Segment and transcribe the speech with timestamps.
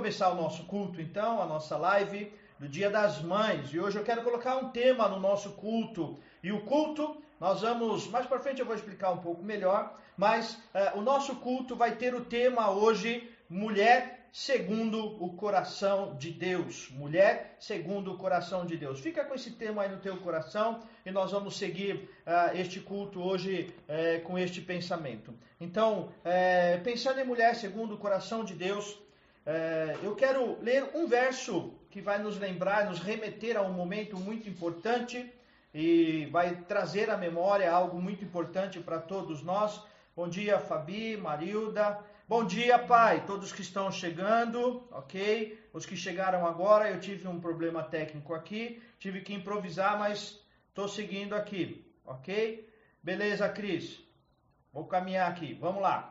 [0.00, 3.70] Começar o nosso culto então, a nossa live do Dia das Mães.
[3.70, 6.18] E hoje eu quero colocar um tema no nosso culto.
[6.42, 10.54] E o culto, nós vamos, mais para frente eu vou explicar um pouco melhor, mas
[10.54, 16.88] uh, o nosso culto vai ter o tema hoje Mulher segundo o coração de Deus.
[16.92, 19.00] Mulher segundo o coração de Deus.
[19.00, 23.20] Fica com esse tema aí no teu coração e nós vamos seguir uh, este culto
[23.20, 25.34] hoje uh, com este pensamento.
[25.60, 28.98] Então, uh, pensando em mulher segundo o coração de Deus,
[30.02, 34.48] eu quero ler um verso que vai nos lembrar, nos remeter a um momento muito
[34.48, 35.32] importante
[35.72, 39.82] e vai trazer à memória algo muito importante para todos nós.
[40.14, 41.98] Bom dia, Fabi, Marilda.
[42.28, 43.24] Bom dia, Pai.
[43.26, 45.58] Todos que estão chegando, ok?
[45.72, 50.86] Os que chegaram agora, eu tive um problema técnico aqui, tive que improvisar, mas estou
[50.88, 52.68] seguindo aqui, ok?
[53.02, 54.00] Beleza, Cris?
[54.72, 55.54] Vou caminhar aqui.
[55.54, 56.09] Vamos lá.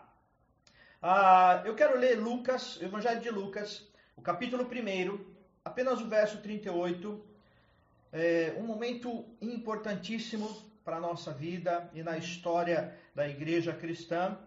[1.01, 3.87] Ah, eu quero ler Lucas, o Evangelho de Lucas,
[4.17, 5.25] o capítulo 1,
[5.63, 7.25] apenas o verso 38.
[8.11, 10.49] É um momento importantíssimo
[10.83, 14.37] para a nossa vida e na história da igreja cristã.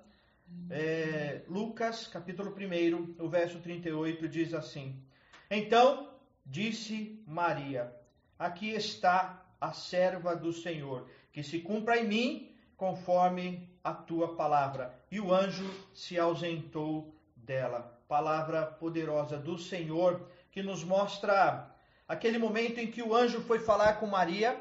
[0.68, 5.02] É, Lucas, capítulo 1, o verso 38 diz assim:
[5.50, 6.10] Então
[6.44, 7.90] disse Maria:
[8.38, 14.94] Aqui está a serva do Senhor, que se cumpra em mim conforme a tua palavra.
[15.10, 17.98] E o anjo se ausentou dela.
[18.08, 21.70] Palavra poderosa do Senhor que nos mostra
[22.06, 24.60] aquele momento em que o anjo foi falar com Maria.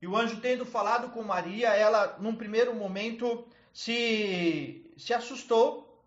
[0.00, 6.02] E o anjo tendo falado com Maria, ela, num primeiro momento, se se assustou,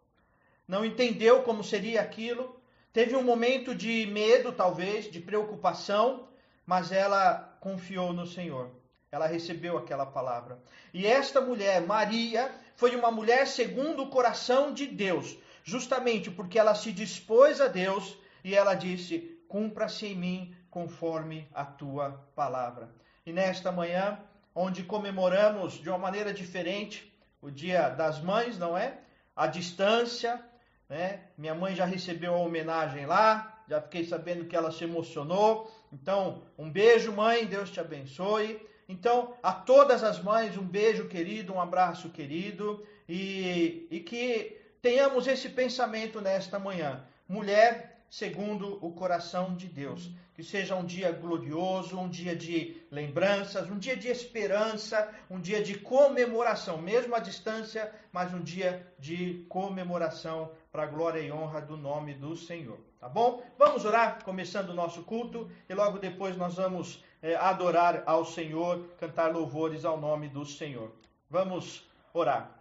[0.67, 2.59] não entendeu como seria aquilo,
[2.93, 6.27] teve um momento de medo, talvez, de preocupação,
[6.65, 8.71] mas ela confiou no Senhor.
[9.11, 10.59] Ela recebeu aquela palavra.
[10.93, 16.75] E esta mulher, Maria, foi uma mulher segundo o coração de Deus, justamente porque ela
[16.75, 22.89] se dispôs a Deus e ela disse: Cumpra-se em mim conforme a tua palavra.
[23.25, 24.19] E nesta manhã,
[24.53, 27.11] onde comemoramos de uma maneira diferente
[27.41, 28.97] o Dia das Mães, não é?
[29.35, 30.43] A distância,
[30.89, 31.21] né?
[31.37, 35.71] Minha mãe já recebeu a homenagem lá, já fiquei sabendo que ela se emocionou.
[35.91, 38.59] Então, um beijo, mãe, Deus te abençoe.
[38.87, 45.27] Então, a todas as mães, um beijo querido, um abraço querido e, e que tenhamos
[45.27, 47.03] esse pensamento nesta manhã.
[47.27, 50.09] Mulher, segundo o coração de Deus.
[50.33, 55.63] Que seja um dia glorioso, um dia de lembranças, um dia de esperança, um dia
[55.63, 61.59] de comemoração, mesmo à distância, mas um dia de comemoração para a glória e honra
[61.59, 62.79] do nome do Senhor.
[62.99, 63.43] Tá bom?
[63.57, 68.85] Vamos orar, começando o nosso culto, e logo depois nós vamos é, adorar ao Senhor,
[68.99, 70.91] cantar louvores ao nome do Senhor.
[71.29, 72.51] Vamos orar.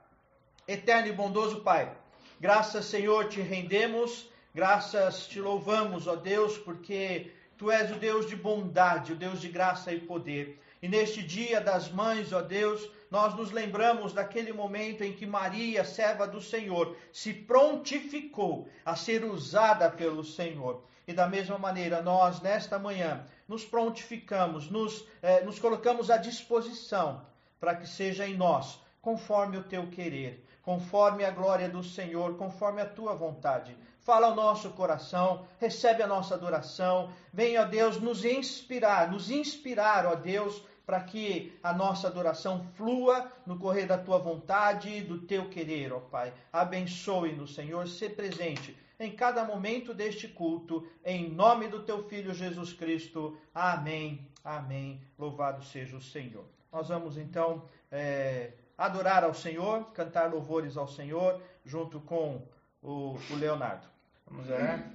[0.66, 1.92] Eterno e bondoso Pai,
[2.40, 8.34] graças, Senhor, te rendemos Graças te louvamos, ó Deus, porque tu és o Deus de
[8.34, 10.58] bondade, o Deus de graça e poder.
[10.80, 15.84] E neste dia das mães, ó Deus, nós nos lembramos daquele momento em que Maria,
[15.84, 20.82] serva do Senhor, se prontificou a ser usada pelo Senhor.
[21.06, 27.24] E da mesma maneira, nós, nesta manhã, nos prontificamos, nos, eh, nos colocamos à disposição
[27.60, 32.80] para que seja em nós, conforme o teu querer, conforme a glória do Senhor, conforme
[32.80, 33.76] a tua vontade
[34.06, 37.10] fala ao nosso coração, recebe a nossa adoração.
[37.32, 43.28] Venha, ó Deus, nos inspirar, nos inspirar, ó Deus, para que a nossa adoração flua
[43.44, 46.32] no correr da tua vontade e do teu querer, ó Pai.
[46.52, 52.72] Abençoe-nos, Senhor, ser presente em cada momento deste culto, em nome do teu Filho Jesus
[52.72, 53.38] Cristo.
[53.54, 55.00] Amém, amém.
[55.18, 56.44] Louvado seja o Senhor.
[56.72, 62.46] Nós vamos então é, adorar ao Senhor, cantar louvores ao Senhor, junto com
[62.82, 63.86] o, o Leonardo.
[64.26, 64.92] Vamos orar?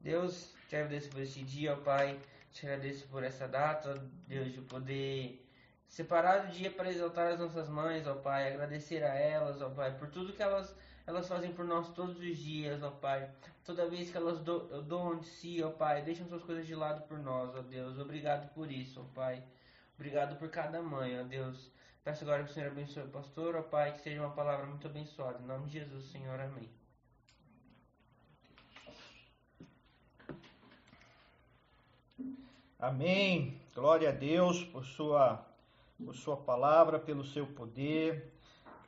[0.00, 2.18] Deus, te agradeço por este dia, ó Pai.
[2.52, 3.94] Te agradeço por essa data,
[4.28, 5.44] Deus, de poder
[5.88, 8.52] separar o dia para exaltar as nossas mães, ó Pai.
[8.52, 10.74] Agradecer a elas, ó Pai, por tudo que elas,
[11.06, 13.30] elas fazem por nós todos os dias, ó Pai.
[13.64, 17.06] Toda vez que elas do, doam de si, ó Pai, deixam suas coisas de lado
[17.06, 17.98] por nós, ó Deus.
[17.98, 19.42] Obrigado por isso, ó Pai.
[19.94, 21.70] Obrigado por cada mãe, ó Deus.
[22.02, 24.86] Peço agora que o Senhor abençoe o pastor, ó Pai, que seja uma palavra muito
[24.86, 25.38] abençoada.
[25.42, 26.38] Em nome de Jesus, Senhor.
[26.40, 26.70] Amém.
[32.78, 33.58] Amém.
[33.74, 35.42] Glória a Deus por sua,
[36.04, 38.33] por sua palavra, pelo seu poder,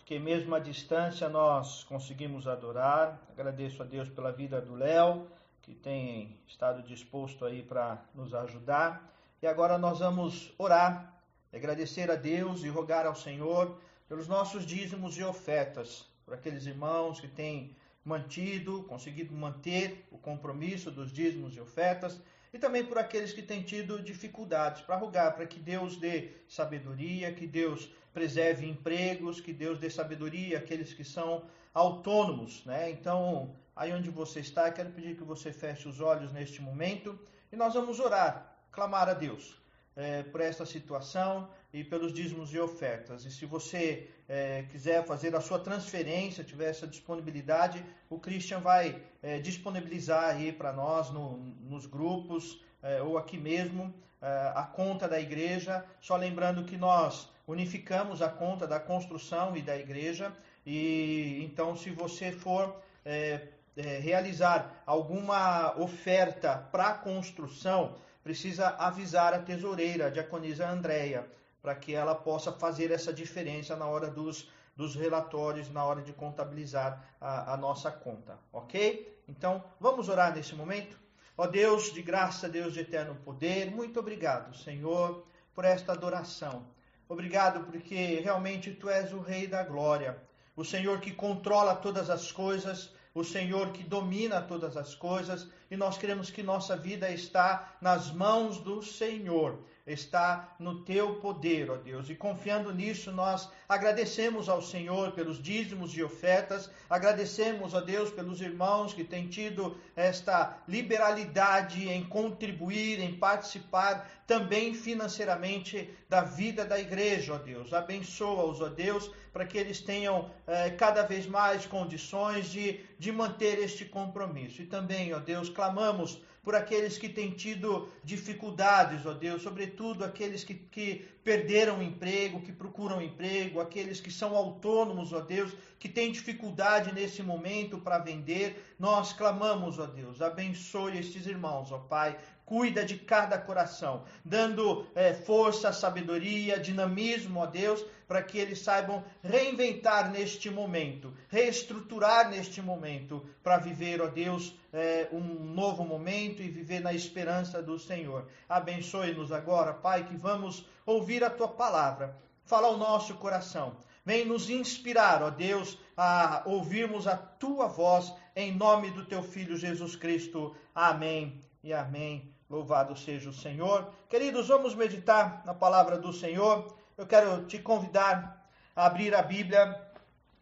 [0.07, 3.21] porque mesmo à distância nós conseguimos adorar.
[3.29, 5.27] Agradeço a Deus pela vida do Léo,
[5.61, 9.13] que tem estado disposto aí para nos ajudar.
[9.43, 11.13] E agora nós vamos orar,
[11.53, 17.19] agradecer a Deus e rogar ao Senhor pelos nossos dízimos e ofertas, por aqueles irmãos
[17.19, 17.75] que têm
[18.05, 22.21] mantido, conseguido manter o compromisso dos dízimos e ofertas,
[22.57, 27.31] e também por aqueles que têm tido dificuldades, para rogar para que Deus dê sabedoria,
[27.35, 31.45] que Deus preserve empregos, que Deus dê sabedoria àqueles que são
[31.75, 32.91] autônomos, né?
[32.91, 37.19] Então, aí onde você está, quero pedir que você feche os olhos neste momento
[37.53, 39.61] e nós vamos orar, clamar a Deus
[39.97, 43.25] é, por esta situação e pelos dízimos e ofertas.
[43.25, 49.01] E se você é, quiser fazer a sua transferência, tiver essa disponibilidade, o Christian vai
[49.23, 55.09] é, disponibilizar aí para nós no, nos grupos é, ou aqui mesmo é, a conta
[55.09, 55.85] da igreja.
[56.01, 60.33] Só lembrando que nós unificamos a conta da construção e da igreja.
[60.67, 67.95] E então, se você for é, realizar alguma oferta para construção,
[68.27, 71.25] precisa avisar a tesoureira, a diaconisa Andréia,
[71.63, 76.13] para que ela possa fazer essa diferença na hora dos, dos relatórios, na hora de
[76.13, 79.17] contabilizar a, a nossa conta, ok?
[79.29, 80.99] Então, vamos orar nesse momento?
[81.39, 85.25] Ó Deus de graça, Deus de eterno poder, muito obrigado, Senhor,
[85.55, 86.67] por esta adoração.
[87.09, 90.19] Obrigado porque realmente Tu és o Rei da Glória,
[90.57, 95.77] o Senhor que controla todas as coisas, o Senhor que domina todas as coisas, e
[95.77, 101.77] nós queremos que nossa vida está nas mãos do Senhor está no teu poder, ó
[101.77, 102.11] Deus.
[102.11, 108.41] E confiando nisso, nós agradecemos ao Senhor pelos dízimos e ofertas, agradecemos, ó Deus, pelos
[108.41, 116.79] irmãos que têm tido esta liberalidade em contribuir, em participar também financeiramente da vida da
[116.81, 117.73] igreja, ó Deus.
[117.73, 123.59] Abençoa-os, ó Deus, para que eles tenham eh, cada vez mais condições de, de manter
[123.59, 124.63] este compromisso.
[124.63, 130.45] E também, ó Deus, clamamos por aqueles que têm tido dificuldades, ó Deus, sobretudo aqueles
[130.45, 135.89] que, que perderam o emprego, que procuram emprego, aqueles que são autônomos, ó Deus, que
[135.89, 138.77] têm dificuldade nesse momento para vender.
[138.79, 142.17] Nós clamamos, ó Deus, abençoe estes irmãos, ó Pai,
[142.47, 149.05] cuida de cada coração, dando é, força, sabedoria, dinamismo a Deus, para que eles saibam
[149.21, 156.49] reinventar neste momento, reestruturar neste momento, para viver, ó Deus, é, um novo momento e
[156.49, 158.29] viver na esperança do Senhor.
[158.49, 162.17] Abençoe-nos agora, Pai, que vamos ouvir a tua palavra.
[162.45, 163.77] Fala ao nosso coração.
[164.05, 169.57] Vem nos inspirar, ó Deus, a ouvirmos a tua voz em nome do teu filho
[169.57, 170.55] Jesus Cristo.
[170.73, 172.36] Amém e amém.
[172.49, 173.93] Louvado seja o Senhor.
[174.09, 176.77] Queridos, vamos meditar na palavra do Senhor.
[176.97, 179.81] Eu quero te convidar a abrir a Bíblia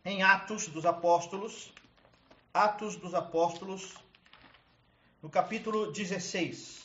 [0.04, 1.72] em Atos dos Apóstolos.
[2.52, 3.94] Atos dos Apóstolos,
[5.22, 6.84] no capítulo 16.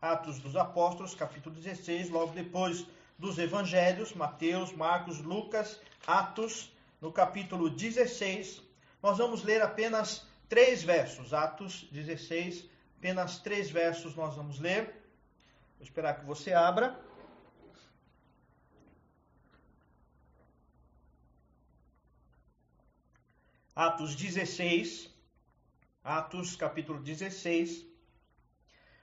[0.00, 2.86] Atos dos Apóstolos, capítulo 16, logo depois
[3.18, 8.62] dos Evangelhos, Mateus, Marcos, Lucas, Atos, no capítulo 16.
[9.02, 11.34] Nós vamos ler apenas três versos.
[11.34, 12.64] Atos 16,
[12.98, 14.86] Apenas três versos nós vamos ler.
[15.76, 17.00] Vou esperar que você abra.
[23.72, 25.08] Atos 16,
[26.02, 27.86] Atos capítulo 16,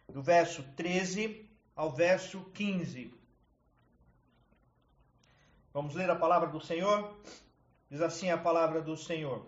[0.10, 3.14] do verso 13 ao verso 15.
[5.72, 7.18] Vamos ler a palavra do Senhor?
[7.90, 9.46] Diz assim a palavra do Senhor.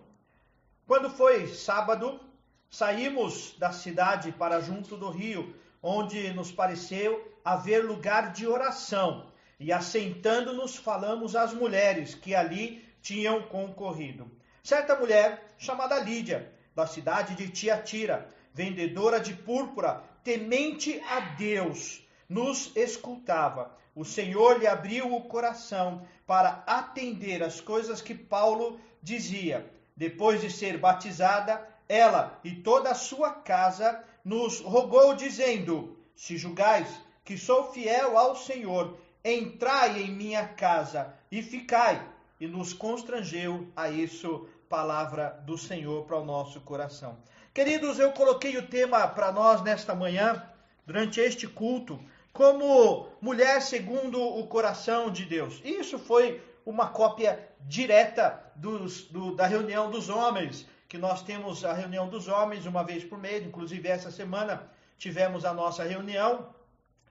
[0.85, 2.26] Quando foi sábado,
[2.69, 9.71] Saímos da cidade para junto do rio, onde nos pareceu haver lugar de oração, e
[9.71, 14.30] assentando-nos falamos às mulheres que ali tinham concorrido.
[14.62, 22.76] Certa mulher, chamada Lídia, da cidade de Tiatira, vendedora de púrpura, temente a Deus, nos
[22.76, 23.76] escutava.
[23.95, 29.71] O Senhor lhe abriu o coração para atender as coisas que Paulo dizia.
[29.95, 36.87] Depois de ser batizada, ela e toda a sua casa nos rogou, dizendo: Se julgais
[37.23, 42.01] que sou fiel ao Senhor, entrai em minha casa e ficai.
[42.39, 47.17] E nos constrangeu a isso, palavra do Senhor para o nosso coração.
[47.53, 50.44] Queridos, eu coloquei o tema para nós nesta manhã,
[50.85, 51.99] durante este culto,
[52.31, 55.59] como mulher segundo o coração de Deus.
[55.65, 61.73] Isso foi uma cópia direta dos, do, da reunião dos homens que nós temos a
[61.73, 64.63] reunião dos homens uma vez por mês, inclusive essa semana
[64.97, 66.47] tivemos a nossa reunião,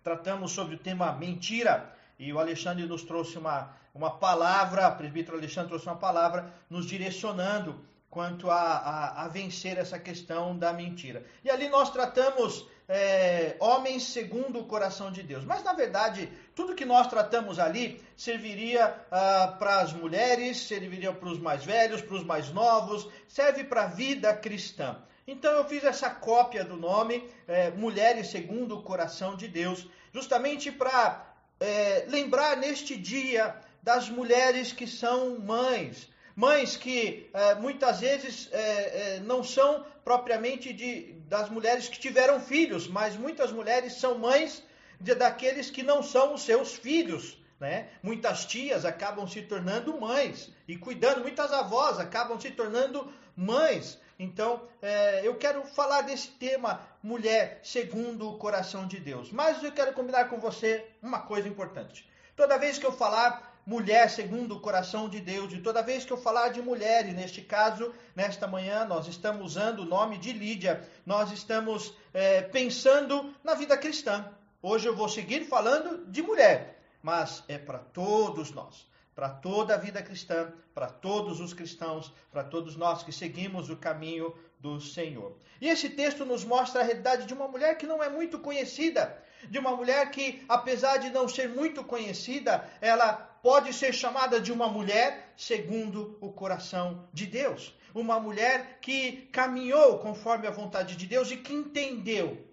[0.02, 5.36] tratamos sobre o tema mentira, e o Alexandre nos trouxe uma, uma palavra, o presbítero
[5.36, 7.78] Alexandre trouxe uma palavra nos direcionando
[8.08, 11.24] quanto a, a, a, vencer essa questão da mentira.
[11.44, 15.44] E ali nós tratamos é, homens segundo o coração de Deus.
[15.44, 21.28] Mas, na verdade, tudo que nós tratamos ali serviria ah, para as mulheres, serviria para
[21.28, 24.96] os mais velhos, para os mais novos, serve para a vida cristã.
[25.26, 30.70] Então eu fiz essa cópia do nome, é, Mulheres segundo o Coração de Deus, justamente
[30.70, 36.08] para é, lembrar neste dia das mulheres que são mães.
[36.36, 42.86] Mães que é, muitas vezes é, não são propriamente de, das mulheres que tiveram filhos,
[42.86, 44.62] mas muitas mulheres são mães
[45.00, 47.38] de, daqueles que não são os seus filhos.
[47.58, 47.88] Né?
[48.02, 53.98] Muitas tias acabam se tornando mães e cuidando, muitas avós acabam se tornando mães.
[54.18, 59.32] Então, é, eu quero falar desse tema, mulher segundo o coração de Deus.
[59.32, 62.06] Mas eu quero combinar com você uma coisa importante.
[62.36, 66.12] Toda vez que eu falar mulher segundo o coração de Deus, e toda vez que
[66.12, 70.32] eu falar de mulher, e neste caso, nesta manhã, nós estamos usando o nome de
[70.32, 74.32] Lídia, nós estamos é, pensando na vida cristã.
[74.62, 79.78] Hoje eu vou seguir falando de mulher, mas é para todos nós para toda a
[79.78, 85.34] vida cristã, para todos os cristãos, para todos nós que seguimos o caminho do Senhor.
[85.58, 89.16] E esse texto nos mostra a realidade de uma mulher que não é muito conhecida,
[89.48, 94.50] de uma mulher que, apesar de não ser muito conhecida, ela pode ser chamada de
[94.50, 97.72] uma mulher segundo o coração de Deus.
[97.94, 102.44] Uma mulher que caminhou conforme a vontade de Deus e que entendeu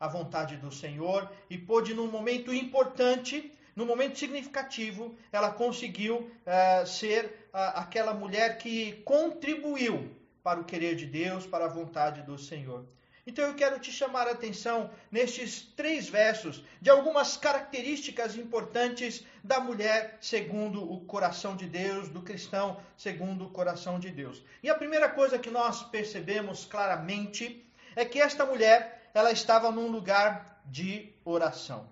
[0.00, 6.86] a vontade do Senhor e pôde, num momento importante, no momento significativo, ela conseguiu uh,
[6.86, 12.38] ser uh, aquela mulher que contribuiu para o querer de Deus, para a vontade do
[12.38, 12.86] Senhor.
[13.26, 19.60] Então eu quero te chamar a atenção nestes três versos de algumas características importantes da
[19.60, 24.42] mulher segundo o coração de Deus, do cristão segundo o coração de Deus.
[24.62, 27.64] E a primeira coisa que nós percebemos claramente
[27.94, 31.88] é que esta mulher, ela estava num lugar de oração.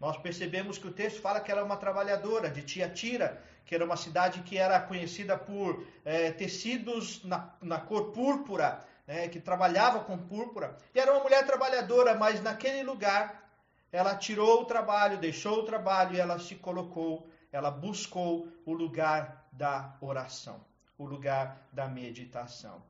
[0.00, 3.84] Nós percebemos que o texto fala que ela é uma trabalhadora de Tiatira, que era
[3.84, 10.00] uma cidade que era conhecida por é, tecidos na, na, cor púrpura, né, que trabalhava
[10.00, 10.76] com púrpura.
[10.94, 13.50] E era uma mulher trabalhadora, mas naquele lugar
[13.90, 19.48] ela tirou o trabalho, deixou o trabalho e ela se colocou, ela buscou o lugar
[19.50, 20.62] da oração,
[20.98, 22.82] o lugar da meditação.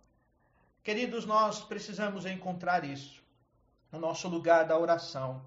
[0.82, 3.22] Queridos, nós precisamos encontrar isso,
[3.92, 5.40] o nosso lugar da oração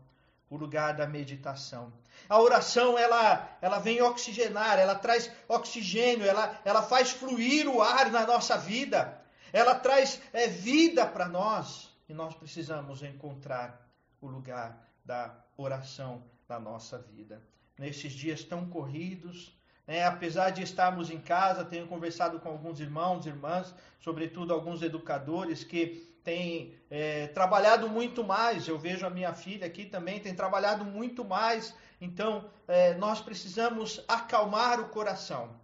[0.52, 1.94] o lugar da meditação.
[2.28, 8.12] A oração, ela, ela vem oxigenar, ela traz oxigênio, ela, ela faz fluir o ar
[8.12, 9.21] na nossa vida,
[9.54, 11.90] ela traz é, vida para nós.
[12.08, 13.88] E nós precisamos encontrar
[14.20, 17.42] o lugar da oração na nossa vida.
[17.78, 23.26] Nesses dias tão corridos, né, apesar de estarmos em casa, tenho conversado com alguns irmãos,
[23.26, 28.68] irmãs, sobretudo alguns educadores que tem é, trabalhado muito mais.
[28.68, 31.74] Eu vejo a minha filha aqui também, tem trabalhado muito mais.
[32.00, 35.56] Então, é, nós precisamos acalmar o coração,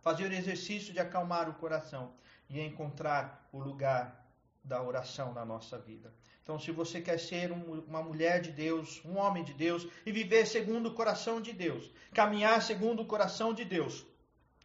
[0.00, 2.12] fazer o exercício de acalmar o coração
[2.48, 4.26] e encontrar o lugar
[4.64, 6.12] da oração na nossa vida.
[6.42, 10.10] Então, se você quer ser um, uma mulher de Deus, um homem de Deus e
[10.10, 14.06] viver segundo o coração de Deus, caminhar segundo o coração de Deus,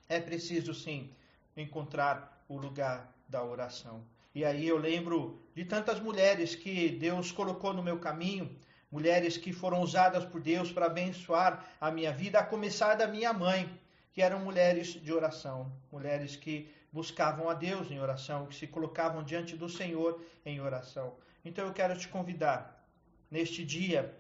[0.08, 1.14] é preciso sim
[1.58, 4.04] encontrar o lugar da oração.
[4.34, 8.56] E aí eu lembro de tantas mulheres que Deus colocou no meu caminho,
[8.90, 13.34] mulheres que foram usadas por Deus para abençoar a minha vida, a começar da minha
[13.34, 13.70] mãe,
[14.14, 19.24] que eram mulheres de oração, mulheres que buscavam a Deus em oração, que se colocavam
[19.24, 21.16] diante do Senhor em oração.
[21.44, 22.86] Então eu quero te convidar
[23.32, 24.16] neste dia,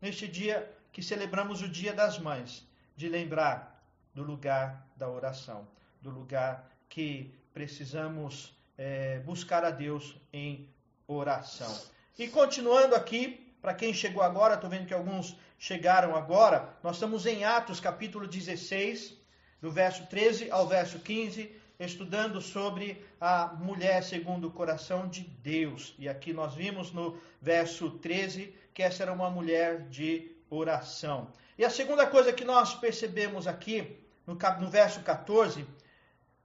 [0.00, 2.66] neste dia que celebramos o Dia das Mães,
[2.96, 5.68] de lembrar do lugar da oração,
[6.00, 10.68] do lugar que precisamos é, buscar a Deus em
[11.06, 11.78] oração.
[12.18, 17.26] E continuando aqui, para quem chegou agora, estou vendo que alguns chegaram agora, nós estamos
[17.26, 19.14] em Atos capítulo 16,
[19.60, 25.94] do verso 13 ao verso 15, estudando sobre a mulher segundo o coração de Deus.
[25.98, 31.28] E aqui nós vimos no verso 13 que essa era uma mulher de oração.
[31.56, 35.66] E a segunda coisa que nós percebemos aqui, no, no verso 14,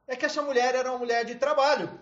[0.07, 1.99] é que essa mulher era uma mulher de trabalho.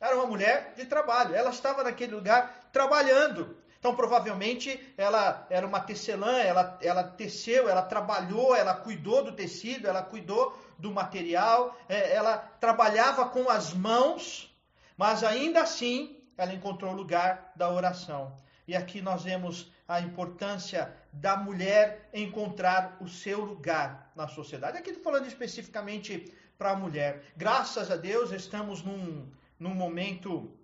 [0.00, 1.34] Era uma mulher de trabalho.
[1.34, 3.56] Ela estava naquele lugar trabalhando.
[3.86, 9.86] Então, provavelmente, ela era uma tecelã, ela, ela teceu, ela trabalhou, ela cuidou do tecido,
[9.86, 14.52] ela cuidou do material, é, ela trabalhava com as mãos,
[14.96, 18.36] mas ainda assim ela encontrou o lugar da oração.
[18.66, 24.78] E aqui nós vemos a importância da mulher encontrar o seu lugar na sociedade.
[24.78, 27.22] Aqui falando especificamente para a mulher.
[27.36, 30.55] Graças a Deus estamos num, num momento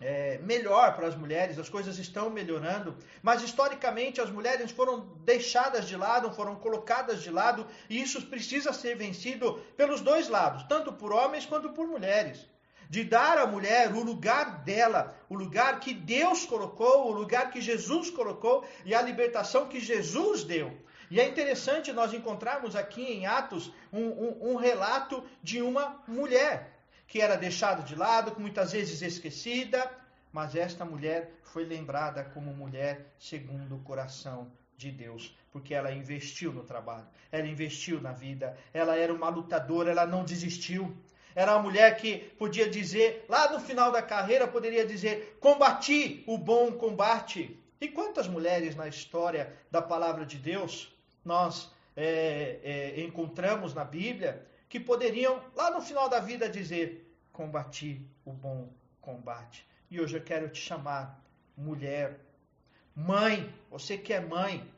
[0.00, 5.88] é, melhor para as mulheres, as coisas estão melhorando, mas historicamente as mulheres foram deixadas
[5.88, 10.92] de lado, foram colocadas de lado, e isso precisa ser vencido pelos dois lados, tanto
[10.92, 12.46] por homens quanto por mulheres.
[12.88, 17.60] De dar à mulher o lugar dela, o lugar que Deus colocou, o lugar que
[17.60, 20.72] Jesus colocou e a libertação que Jesus deu.
[21.10, 26.75] E é interessante nós encontrarmos aqui em Atos um, um, um relato de uma mulher
[27.06, 29.90] que era deixada de lado, muitas vezes esquecida,
[30.32, 36.52] mas esta mulher foi lembrada como mulher segundo o coração de Deus, porque ela investiu
[36.52, 40.94] no trabalho, ela investiu na vida, ela era uma lutadora, ela não desistiu.
[41.34, 46.38] Era uma mulher que podia dizer, lá no final da carreira, poderia dizer: combati o
[46.38, 47.58] bom combate.
[47.80, 54.46] E quantas mulheres na história da palavra de Deus nós é, é, encontramos na Bíblia
[54.68, 59.66] que poderiam, lá no final da vida, dizer: Combati o bom combate.
[59.90, 61.22] E hoje eu quero te chamar,
[61.56, 62.20] mulher,
[62.94, 64.68] mãe, você que é mãe,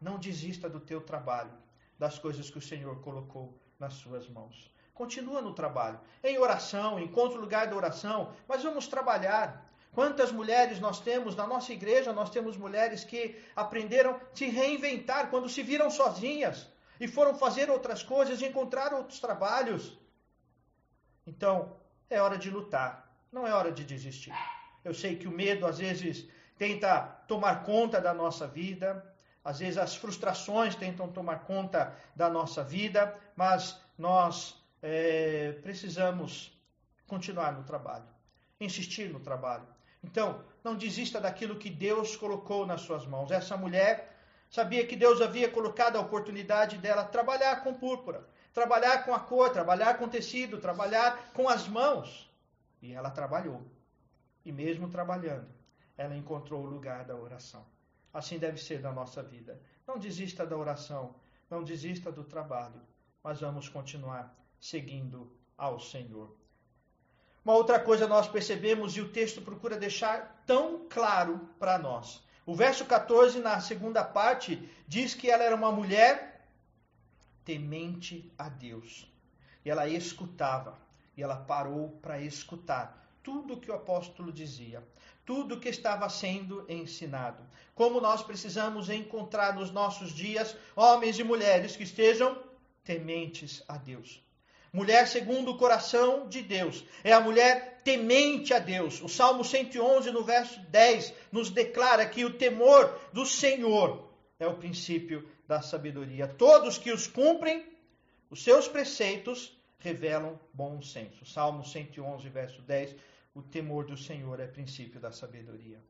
[0.00, 1.52] não desista do teu trabalho,
[1.98, 4.74] das coisas que o Senhor colocou nas suas mãos.
[4.92, 9.64] Continua no trabalho, em oração, encontre o lugar da oração, mas vamos trabalhar.
[9.92, 12.12] Quantas mulheres nós temos na nossa igreja?
[12.12, 17.70] Nós temos mulheres que aprenderam a se reinventar quando se viram sozinhas e foram fazer
[17.70, 19.98] outras coisas, encontrar outros trabalhos.
[21.26, 21.76] Então,
[22.08, 24.32] é hora de lutar, não é hora de desistir.
[24.84, 29.04] Eu sei que o medo às vezes tenta tomar conta da nossa vida,
[29.44, 36.52] às vezes as frustrações tentam tomar conta da nossa vida, mas nós é, precisamos
[37.06, 38.06] continuar no trabalho,
[38.60, 39.66] insistir no trabalho.
[40.02, 43.30] Então, não desista daquilo que Deus colocou nas suas mãos.
[43.30, 44.15] Essa mulher
[44.50, 49.50] Sabia que Deus havia colocado a oportunidade dela trabalhar com púrpura, trabalhar com a cor,
[49.50, 52.30] trabalhar com tecido, trabalhar com as mãos.
[52.80, 53.62] E ela trabalhou.
[54.44, 55.48] E mesmo trabalhando,
[55.96, 57.66] ela encontrou o lugar da oração.
[58.12, 59.60] Assim deve ser na nossa vida.
[59.86, 61.14] Não desista da oração,
[61.50, 62.80] não desista do trabalho,
[63.22, 66.34] mas vamos continuar seguindo ao Senhor.
[67.44, 72.54] Uma outra coisa nós percebemos e o texto procura deixar tão claro para nós o
[72.54, 76.48] verso 14, na segunda parte, diz que ela era uma mulher
[77.44, 79.12] temente a Deus.
[79.64, 80.78] E ela escutava,
[81.16, 84.86] e ela parou para escutar tudo que o apóstolo dizia,
[85.24, 87.42] tudo que estava sendo ensinado.
[87.74, 92.40] Como nós precisamos encontrar nos nossos dias homens e mulheres que estejam
[92.84, 94.24] tementes a Deus.
[94.76, 96.84] Mulher segundo o coração de Deus.
[97.02, 99.00] É a mulher temente a Deus.
[99.00, 104.06] O Salmo 111, no verso 10, nos declara que o temor do Senhor
[104.38, 106.28] é o princípio da sabedoria.
[106.28, 107.64] Todos que os cumprem,
[108.28, 111.24] os seus preceitos, revelam bom senso.
[111.24, 112.96] Salmo 111, verso 10.
[113.34, 115.82] O temor do Senhor é princípio da sabedoria.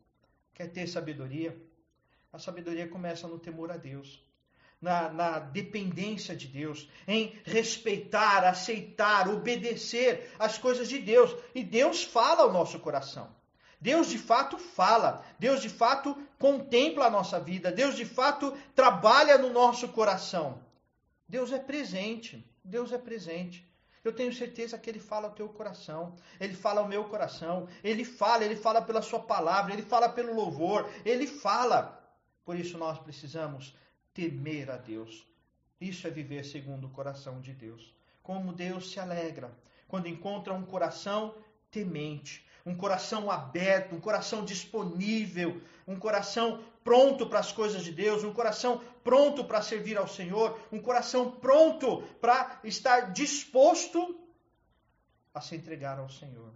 [0.54, 1.60] Quer ter sabedoria?
[2.32, 4.24] A sabedoria começa no temor a Deus
[4.80, 11.34] na, na dependência de Deus, em respeitar, aceitar, obedecer as coisas de Deus.
[11.54, 13.34] E Deus fala ao nosso coração.
[13.80, 19.36] Deus de fato fala, Deus de fato contempla a nossa vida, Deus de fato trabalha
[19.36, 20.60] no nosso coração.
[21.28, 23.66] Deus é presente, Deus é presente.
[24.02, 28.04] Eu tenho certeza que Ele fala ao teu coração, Ele fala ao meu coração, Ele
[28.04, 32.00] fala, Ele fala pela Sua palavra, Ele fala pelo louvor, Ele fala.
[32.44, 33.74] Por isso nós precisamos
[34.16, 35.26] temer a Deus.
[35.78, 37.94] Isso é viver segundo o coração de Deus.
[38.22, 39.54] Como Deus se alegra
[39.86, 41.34] quando encontra um coração
[41.70, 48.24] temente, um coração aberto, um coração disponível, um coração pronto para as coisas de Deus,
[48.24, 54.18] um coração pronto para servir ao Senhor, um coração pronto para estar disposto
[55.34, 56.54] a se entregar ao Senhor.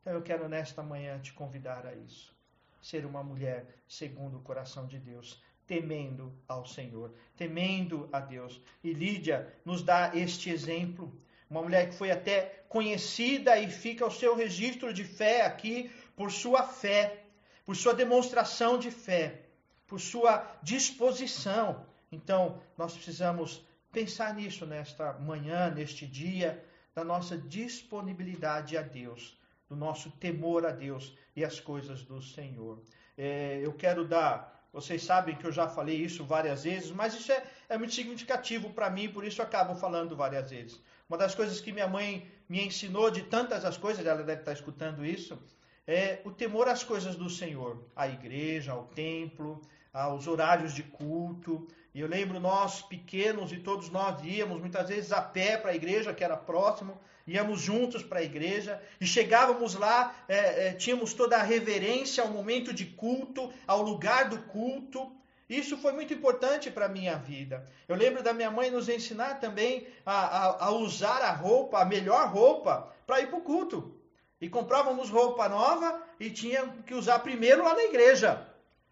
[0.00, 2.34] Então eu quero nesta manhã te convidar a isso.
[2.80, 8.60] Ser uma mulher segundo o coração de Deus, temendo ao Senhor, temendo a Deus.
[8.82, 11.12] E Lídia nos dá este exemplo.
[11.48, 16.30] Uma mulher que foi até conhecida e fica o seu registro de fé aqui por
[16.30, 17.24] sua fé,
[17.64, 19.42] por sua demonstração de fé,
[19.86, 21.86] por sua disposição.
[22.10, 29.76] Então, nós precisamos pensar nisso nesta manhã, neste dia, da nossa disponibilidade a Deus, do
[29.76, 32.82] nosso temor a Deus e as coisas do Senhor.
[33.16, 37.30] É, eu quero dar vocês sabem que eu já falei isso várias vezes, mas isso
[37.30, 40.80] é, é muito significativo para mim, por isso eu acabo falando várias vezes.
[41.08, 44.52] Uma das coisas que minha mãe me ensinou de tantas as coisas, ela deve estar
[44.52, 45.38] escutando isso,
[45.86, 51.68] é o temor às coisas do Senhor, à igreja, ao templo, aos horários de culto.
[51.94, 55.76] E eu lembro nós pequenos e todos nós íamos muitas vezes a pé para a
[55.76, 61.14] igreja, que era próximo, íamos juntos para a igreja e chegávamos lá, é, é, tínhamos
[61.14, 65.12] toda a reverência ao momento de culto, ao lugar do culto.
[65.48, 67.70] Isso foi muito importante para a minha vida.
[67.86, 71.84] Eu lembro da minha mãe nos ensinar também a, a, a usar a roupa, a
[71.84, 73.96] melhor roupa, para ir para o culto.
[74.40, 78.48] E comprávamos roupa nova e tinha que usar primeiro lá na igreja.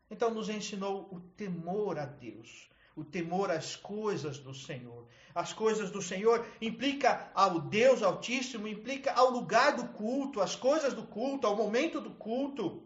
[0.08, 5.06] Então nos ensinou o temor a Deus o temor às coisas do Senhor.
[5.34, 10.92] As coisas do Senhor implica ao Deus Altíssimo, implica ao lugar do culto, às coisas
[10.92, 12.82] do culto, ao momento do culto.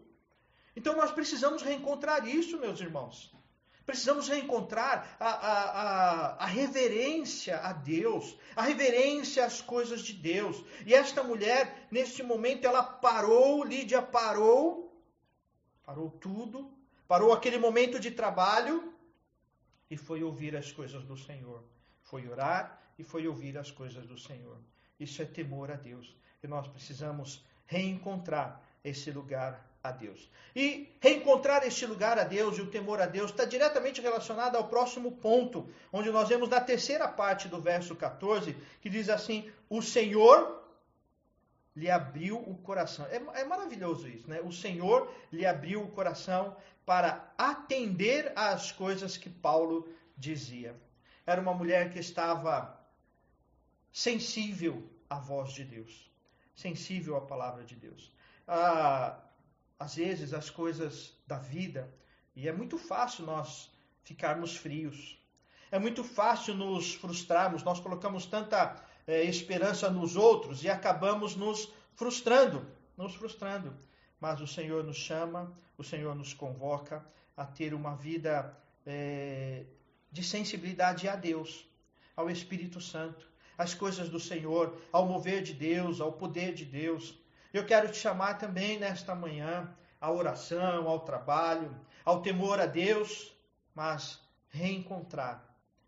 [0.75, 3.35] Então nós precisamos reencontrar isso, meus irmãos.
[3.85, 10.61] Precisamos reencontrar a, a, a, a, reverência a Deus, a reverência às coisas de Deus.
[10.85, 14.93] E esta mulher, neste momento, ela parou, Lídia parou,
[15.85, 16.69] parou tudo,
[17.07, 18.93] parou aquele momento de trabalho
[19.89, 21.63] e foi ouvir as coisas do Senhor.
[22.03, 24.57] Foi orar e foi ouvir as coisas do Senhor.
[24.99, 26.15] Isso é temor a Deus.
[26.43, 30.29] E nós precisamos reencontrar esse lugar a Deus.
[30.55, 34.67] E reencontrar este lugar a Deus e o temor a Deus está diretamente relacionado ao
[34.67, 39.81] próximo ponto, onde nós vemos na terceira parte do verso 14, que diz assim: O
[39.81, 40.56] Senhor
[41.77, 43.05] lhe abriu o coração.
[43.05, 44.41] É, é maravilhoso isso, né?
[44.41, 49.87] O Senhor lhe abriu o coração para atender às coisas que Paulo
[50.17, 50.75] dizia.
[51.23, 52.75] Era uma mulher que estava
[53.91, 56.11] sensível à voz de Deus,
[56.55, 58.11] sensível à palavra de Deus.
[58.47, 59.19] Ah,
[59.79, 61.93] às vezes, as coisas da vida,
[62.35, 63.71] e é muito fácil nós
[64.03, 65.21] ficarmos frios,
[65.69, 71.73] é muito fácil nos frustrarmos, nós colocamos tanta é, esperança nos outros e acabamos nos
[71.95, 73.73] frustrando, nos frustrando
[74.19, 79.65] mas o Senhor nos chama, o Senhor nos convoca a ter uma vida é,
[80.11, 81.67] de sensibilidade a Deus,
[82.15, 87.17] ao Espírito Santo, às coisas do Senhor, ao mover de Deus, ao poder de Deus.
[87.53, 93.33] Eu quero te chamar também nesta manhã à oração, ao trabalho, ao temor a Deus,
[93.75, 95.43] mas reencontrar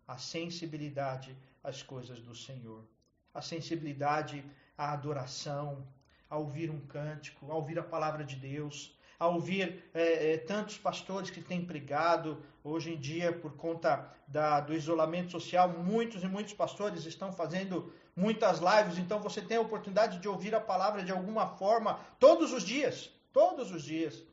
[0.06, 2.84] a sensibilidade às coisas do Senhor,
[3.34, 4.44] a sensibilidade
[4.76, 5.86] à adoração,
[6.28, 10.78] a ouvir um cântico, a ouvir a palavra de Deus, a ouvir é, é, tantos
[10.78, 12.42] pastores que têm pregado.
[12.64, 17.92] Hoje em dia, por conta da, do isolamento social, muitos e muitos pastores estão fazendo
[18.16, 22.52] muitas lives, então você tem a oportunidade de ouvir a palavra de alguma forma todos
[22.52, 23.10] os dias.
[23.32, 24.24] Todos os dias.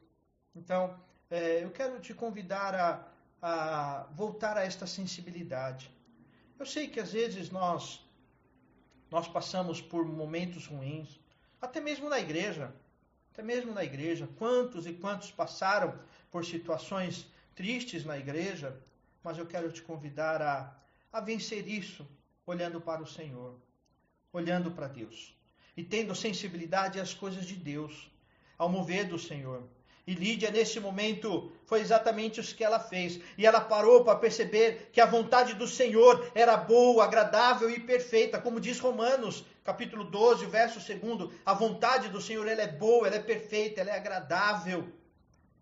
[0.55, 0.95] Então,
[1.29, 3.03] é, eu quero te convidar a,
[3.41, 5.91] a voltar a esta sensibilidade.
[6.57, 8.03] Eu sei que às vezes nós,
[9.10, 11.20] nós passamos por momentos ruins,
[11.62, 12.74] até mesmo na igreja.
[13.32, 14.28] Até mesmo na igreja.
[14.38, 15.98] Quantos e quantos passaram
[16.32, 18.76] por situações tristes na igreja,
[19.24, 20.76] mas eu quero te convidar a,
[21.12, 22.08] a vencer isso
[22.46, 23.56] olhando para o Senhor,
[24.32, 25.36] olhando para Deus
[25.76, 28.12] e tendo sensibilidade às coisas de Deus,
[28.58, 29.63] ao mover do Senhor.
[30.08, 33.20] E Lídia, nesse momento, foi exatamente isso que ela fez.
[33.38, 38.39] E ela parou para perceber que a vontade do Senhor era boa, agradável e perfeita.
[38.39, 41.34] Como diz Romanos, capítulo 12, verso 2.
[41.46, 44.88] A vontade do Senhor ela é boa, ela é perfeita, ela é agradável.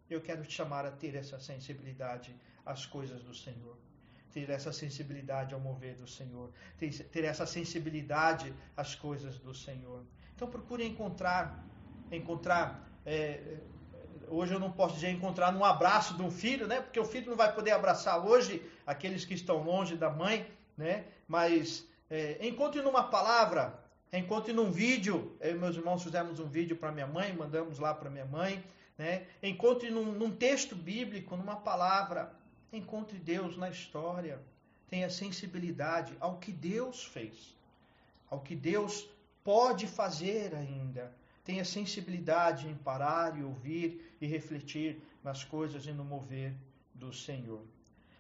[0.08, 3.76] Eu quero te chamar a ter essa sensibilidade às coisas do Senhor.
[4.32, 6.52] Ter essa sensibilidade ao mover do Senhor.
[6.78, 10.04] Ter, ter essa sensibilidade às coisas do Senhor.
[10.36, 11.66] Então procure encontrar,
[12.12, 13.58] encontrar é,
[14.30, 16.82] hoje eu não posso dizer encontrar num abraço de um filho, né?
[16.82, 20.46] Porque o filho não vai poder abraçar hoje aqueles que estão longe da mãe,
[20.78, 21.06] né?
[21.28, 23.80] Mas é, encontre numa palavra,
[24.12, 25.36] encontre num vídeo.
[25.40, 28.64] Eu e meus irmãos fizemos um vídeo para minha mãe, mandamos lá para minha mãe,
[28.98, 29.26] né?
[29.42, 32.34] Encontre num, num texto bíblico, numa palavra.
[32.72, 34.40] Encontre Deus na história.
[34.90, 37.56] Tenha sensibilidade ao que Deus fez,
[38.30, 39.10] ao que Deus
[39.44, 41.12] pode fazer ainda
[41.46, 46.54] tenha sensibilidade em parar e ouvir e refletir nas coisas e no mover
[46.94, 47.64] do Senhor.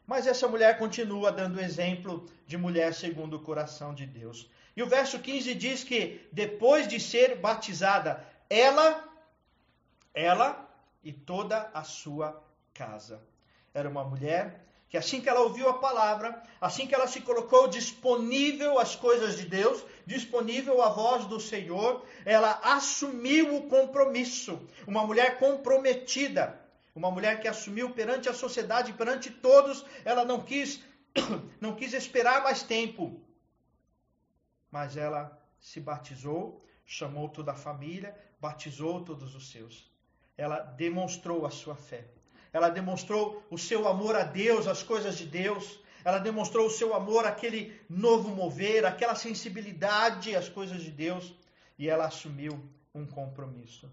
[0.05, 4.49] Mas essa mulher continua dando exemplo de mulher segundo o coração de Deus.
[4.75, 9.03] E o verso 15 diz que depois de ser batizada, ela,
[10.13, 10.69] ela
[11.03, 13.19] e toda a sua casa.
[13.73, 14.63] Era uma mulher
[14.95, 19.35] que assim que ela ouviu a palavra, assim que ela se colocou disponível às coisas
[19.35, 24.57] de Deus, disponível à voz do Senhor, ela assumiu o compromisso.
[24.87, 26.57] Uma mulher comprometida,
[26.95, 30.81] uma mulher que assumiu perante a sociedade, perante todos, ela não quis
[31.59, 33.21] não quis esperar mais tempo.
[34.71, 39.91] Mas ela se batizou, chamou toda a família, batizou todos os seus.
[40.37, 42.07] Ela demonstrou a sua fé
[42.55, 45.77] ela demonstrou o seu amor a Deus, as coisas de Deus.
[46.05, 51.35] ela demonstrou o seu amor, aquele novo mover, aquela sensibilidade às coisas de Deus,
[51.77, 52.53] e ela assumiu
[52.93, 53.91] um compromisso.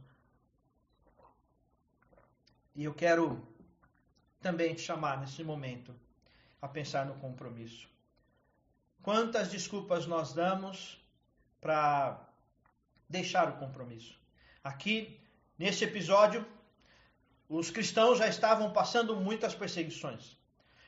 [2.77, 3.45] E eu quero
[4.41, 5.93] também te chamar nesse momento
[6.61, 7.89] a pensar no compromisso.
[9.03, 11.05] Quantas desculpas nós damos
[11.61, 12.29] para
[13.09, 14.17] deixar o compromisso?
[14.63, 15.19] Aqui,
[15.59, 16.47] nesse episódio,
[17.59, 20.37] os cristãos já estavam passando muitas perseguições,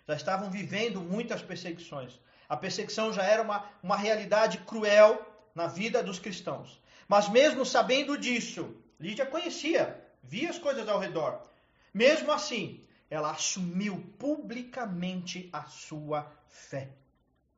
[0.09, 2.19] já estavam vivendo muitas perseguições.
[2.49, 5.25] A perseguição já era uma, uma realidade cruel
[5.55, 6.81] na vida dos cristãos.
[7.07, 11.43] Mas mesmo sabendo disso, Lídia conhecia, via as coisas ao redor.
[11.93, 16.89] Mesmo assim, ela assumiu publicamente a sua fé.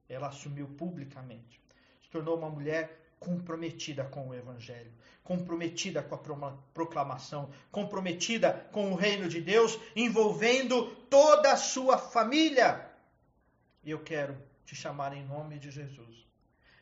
[0.08, 1.60] Ela assumiu publicamente.
[2.02, 4.92] Se tornou uma mulher comprometida com o Evangelho,
[5.24, 12.88] comprometida com a proclamação, comprometida com o reino de Deus, envolvendo toda a sua família.
[13.84, 16.26] Eu quero te chamar em nome de Jesus,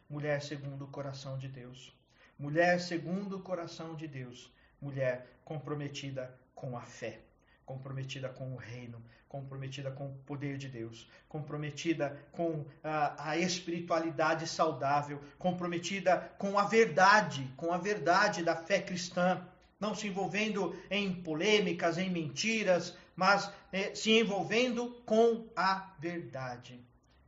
[0.08, 1.94] mulher segundo o coração de Deus,
[2.38, 7.20] mulher segundo o coração de Deus, mulher comprometida com a fé
[7.64, 9.02] comprometida com o reino,
[9.34, 16.66] comprometida com o poder de Deus, comprometida com a, a, espiritualidade saudável, comprometida com a
[16.66, 19.44] verdade, com a verdade da fé cristã,
[19.80, 26.80] não se envolvendo em polêmicas, em mentiras, mas eh, se envolvendo com a verdade.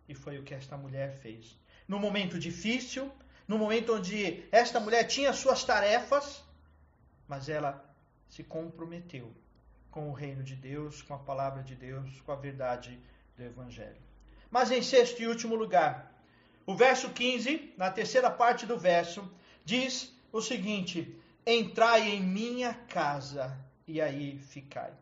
[0.09, 1.59] E foi o que esta mulher fez.
[1.88, 3.11] No momento difícil,
[3.49, 6.45] no momento onde esta mulher tinha suas tarefas,
[7.27, 7.85] mas ela
[8.29, 9.35] se comprometeu
[9.96, 13.00] com o reino de Deus, com a palavra de Deus, com a verdade
[13.35, 13.96] do Evangelho.
[14.50, 16.12] Mas em sexto e último lugar,
[16.66, 19.26] o verso 15, na terceira parte do verso,
[19.64, 24.92] diz o seguinte: Entrai em minha casa e aí ficai.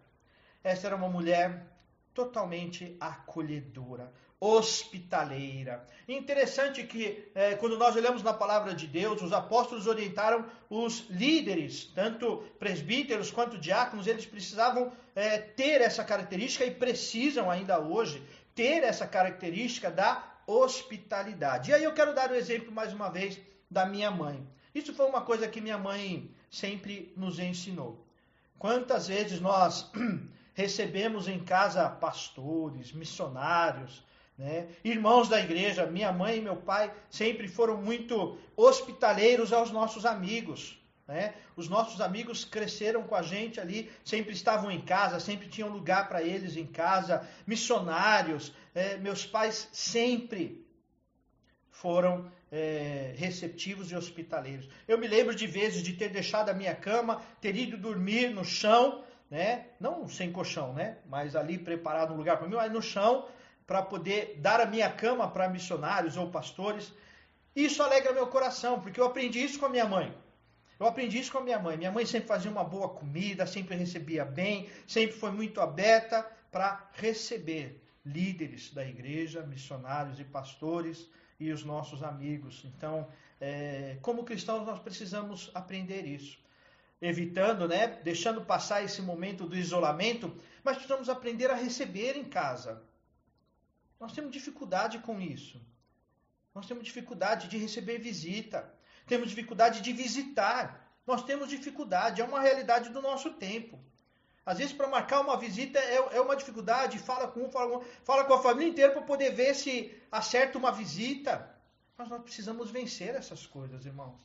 [0.62, 1.66] Essa era uma mulher
[2.14, 4.12] totalmente acolhedora,
[4.44, 5.86] hospitaleira.
[6.06, 11.86] Interessante que, é, quando nós olhamos na palavra de Deus, os apóstolos orientaram os líderes,
[11.94, 18.22] tanto presbíteros quanto diáconos, eles precisavam é, ter essa característica e precisam ainda hoje
[18.54, 21.70] ter essa característica da hospitalidade.
[21.70, 24.46] E aí eu quero dar o exemplo mais uma vez da minha mãe.
[24.74, 28.04] Isso foi uma coisa que minha mãe sempre nos ensinou.
[28.58, 29.90] Quantas vezes nós
[30.52, 34.04] recebemos em casa pastores, missionários,
[34.36, 34.66] né?
[34.82, 40.78] Irmãos da igreja, minha mãe e meu pai sempre foram muito hospitaleiros aos nossos amigos.
[41.06, 41.34] Né?
[41.54, 46.08] Os nossos amigos cresceram com a gente ali, sempre estavam em casa, sempre tinham lugar
[46.08, 47.28] para eles em casa.
[47.46, 50.66] Missionários, é, meus pais sempre
[51.70, 54.68] foram é, receptivos e hospitaleiros.
[54.88, 58.44] Eu me lembro de vezes de ter deixado a minha cama, ter ido dormir no
[58.44, 59.66] chão, né?
[59.78, 60.96] não sem colchão, né?
[61.06, 63.28] mas ali preparado um lugar para mim, mas no chão
[63.66, 66.92] para poder dar a minha cama para missionários ou pastores.
[67.54, 70.14] Isso alegra meu coração, porque eu aprendi isso com a minha mãe.
[70.78, 71.76] Eu aprendi isso com a minha mãe.
[71.76, 76.88] Minha mãe sempre fazia uma boa comida, sempre recebia bem, sempre foi muito aberta para
[76.94, 82.64] receber líderes da igreja, missionários e pastores e os nossos amigos.
[82.64, 83.08] Então,
[83.40, 86.38] é, como cristãos, nós precisamos aprender isso.
[87.00, 92.82] Evitando, né, deixando passar esse momento do isolamento, mas precisamos aprender a receber em casa.
[93.98, 95.60] Nós temos dificuldade com isso.
[96.54, 98.72] Nós temos dificuldade de receber visita.
[99.06, 100.88] Temos dificuldade de visitar.
[101.06, 102.20] Nós temos dificuldade.
[102.20, 103.78] É uma realidade do nosso tempo.
[104.46, 106.98] Às vezes, para marcar uma visita é, é, uma dificuldade.
[106.98, 110.58] Fala com um, fala com, fala com a família inteira para poder ver se acerta
[110.58, 111.50] uma visita.
[111.96, 114.20] Mas nós precisamos vencer essas coisas, irmãos.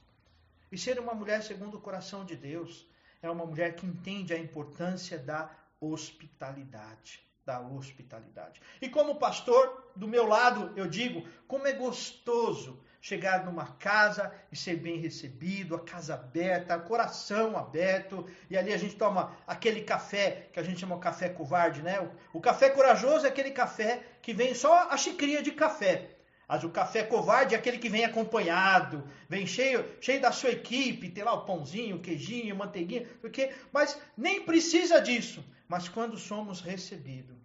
[0.71, 2.86] E ser uma mulher segundo o coração de Deus
[3.21, 8.62] é uma mulher que entende a importância da hospitalidade da hospitalidade.
[8.82, 14.56] E como pastor, do meu lado, eu digo, como é gostoso chegar numa casa e
[14.56, 19.82] ser bem recebido, a casa aberta, o coração aberto, e ali a gente toma aquele
[19.82, 21.99] café que a gente chama café covarde, né?
[22.34, 26.18] O, café corajoso é aquele café que vem só a xicrinha de café.
[26.50, 31.12] Mas o café covarde é aquele que vem acompanhado, vem cheio, cheio da sua equipe,
[31.12, 35.46] tem lá o pãozinho, o queijinho, manteiguinha, porque, mas nem precisa disso.
[35.68, 37.38] Mas quando somos recebidos,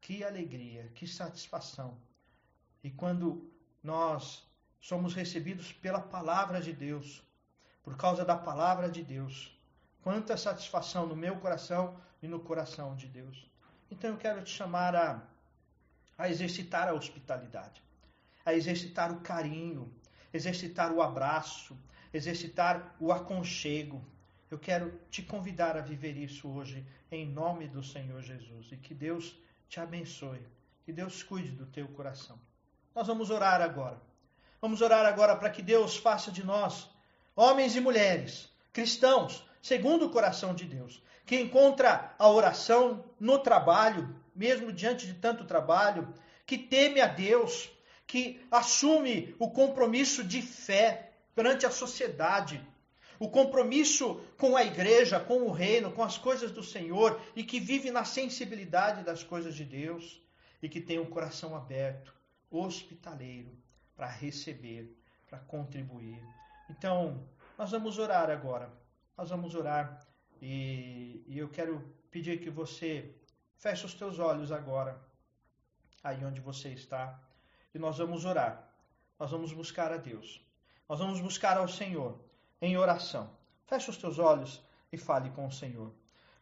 [0.00, 1.98] que alegria, que satisfação.
[2.82, 4.42] E quando nós
[4.80, 7.22] somos recebidos pela palavra de Deus,
[7.82, 9.54] por causa da palavra de Deus,
[10.02, 13.46] quanta satisfação no meu coração e no coração de Deus.
[13.90, 15.22] Então eu quero te chamar a,
[16.16, 17.82] a exercitar a hospitalidade,
[18.44, 19.92] a exercitar o carinho,
[20.32, 21.76] exercitar o abraço,
[22.12, 24.04] exercitar o aconchego.
[24.50, 28.72] Eu quero te convidar a viver isso hoje, em nome do Senhor Jesus.
[28.72, 29.36] E que Deus
[29.68, 30.44] te abençoe
[30.84, 32.38] Que Deus cuide do teu coração.
[32.94, 34.00] Nós vamos orar agora.
[34.60, 36.90] Vamos orar agora para que Deus faça de nós,
[37.34, 44.14] homens e mulheres, cristãos, segundo o coração de Deus, que encontra a oração no trabalho,
[44.34, 46.12] mesmo diante de tanto trabalho,
[46.44, 47.70] que teme a Deus,
[48.10, 52.60] que assume o compromisso de fé perante a sociedade,
[53.20, 57.60] o compromisso com a igreja, com o reino, com as coisas do Senhor e que
[57.60, 60.20] vive na sensibilidade das coisas de Deus
[60.60, 62.12] e que tem um coração aberto,
[62.50, 63.56] hospitaleiro,
[63.94, 64.92] para receber,
[65.28, 66.20] para contribuir.
[66.68, 67.24] Então,
[67.56, 68.72] nós vamos orar agora.
[69.16, 70.04] Nós vamos orar
[70.42, 73.14] e, e eu quero pedir que você
[73.56, 75.00] feche os teus olhos agora,
[76.02, 77.20] aí onde você está,
[77.74, 78.68] e nós vamos orar.
[79.18, 80.40] Nós vamos buscar a Deus.
[80.88, 82.18] Nós vamos buscar ao Senhor
[82.60, 83.30] em oração.
[83.66, 85.92] Feche os teus olhos e fale com o Senhor.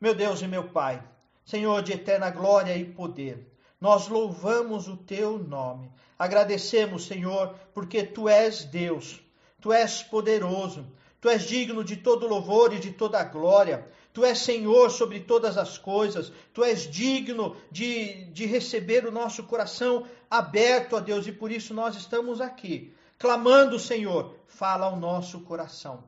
[0.00, 1.02] Meu Deus e meu Pai,
[1.44, 5.90] Senhor de eterna glória e poder, nós louvamos o teu nome.
[6.18, 9.20] Agradecemos, Senhor, porque tu és Deus,
[9.60, 10.86] tu és poderoso,
[11.20, 13.88] tu és digno de todo louvor e de toda glória.
[14.12, 19.44] Tu és Senhor sobre todas as coisas, tu és digno de, de receber o nosso
[19.44, 25.40] coração aberto a Deus e por isso nós estamos aqui clamando, Senhor, fala ao nosso
[25.40, 26.04] coração.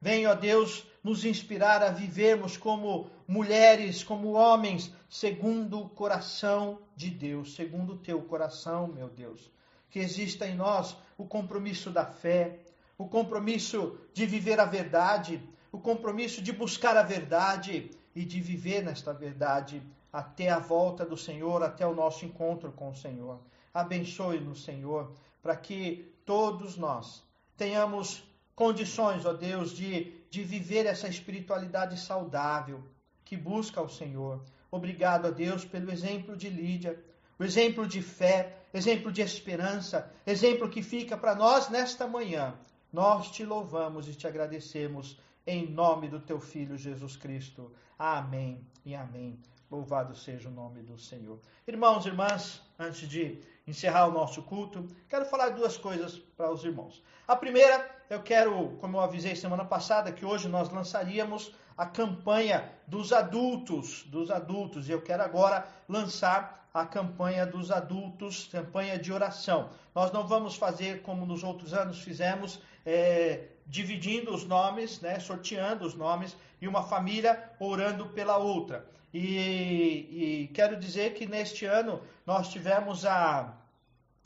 [0.00, 7.08] Venha, ó Deus, nos inspirar a vivermos como mulheres, como homens, segundo o coração de
[7.08, 9.50] Deus, segundo o teu coração, meu Deus.
[9.90, 12.58] Que exista em nós o compromisso da fé,
[12.98, 18.84] o compromisso de viver a verdade, o compromisso de buscar a verdade e de viver
[18.84, 19.82] nesta verdade
[20.12, 23.40] até a volta do Senhor, até o nosso encontro com o Senhor.
[23.72, 25.10] Abençoe-nos, Senhor,
[25.42, 27.24] para que todos nós
[27.56, 28.22] tenhamos
[28.54, 32.84] condições, ó Deus, de, de viver essa espiritualidade saudável
[33.24, 34.44] que busca o Senhor.
[34.70, 37.02] Obrigado a Deus pelo exemplo de Lídia,
[37.38, 42.54] o exemplo de fé, exemplo de esperança, exemplo que fica para nós nesta manhã.
[42.92, 47.72] Nós te louvamos e te agradecemos em nome do teu filho Jesus Cristo.
[47.98, 49.38] Amém e amém.
[49.70, 51.40] Louvado seja o nome do Senhor.
[51.66, 56.64] Irmãos e irmãs, antes de encerrar o nosso culto, quero falar duas coisas para os
[56.64, 57.02] irmãos.
[57.26, 62.70] A primeira, eu quero, como eu avisei semana passada, que hoje nós lançaríamos a campanha
[62.86, 69.12] dos adultos, dos adultos, e eu quero agora lançar a campanha dos adultos, campanha de
[69.12, 69.70] oração.
[69.94, 75.84] Nós não vamos fazer como nos outros anos fizemos, é, dividindo os nomes, né, sorteando
[75.84, 78.86] os nomes, e uma família orando pela outra.
[79.12, 83.52] E, e, quero dizer que neste ano nós tivemos a,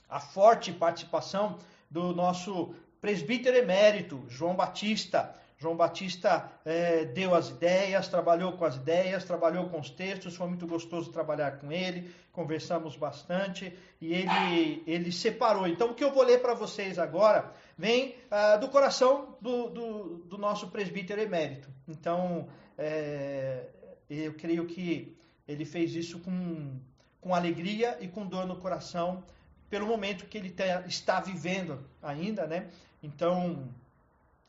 [0.09, 1.59] a forte participação
[1.91, 5.35] do nosso presbítero emérito, João Batista.
[5.59, 10.47] João Batista é, deu as ideias, trabalhou com as ideias, trabalhou com os textos, foi
[10.47, 15.67] muito gostoso trabalhar com ele, conversamos bastante e ele, ele separou.
[15.67, 20.17] Então, o que eu vou ler para vocês agora vem ah, do coração do, do,
[20.25, 21.69] do, nosso presbítero emérito.
[21.87, 23.67] Então, é,
[24.09, 26.79] eu creio que ele fez isso com,
[27.21, 29.23] com alegria e com dor no coração
[29.69, 30.55] pelo momento que ele
[30.87, 32.71] está vivendo ainda, né?
[33.03, 33.69] Então,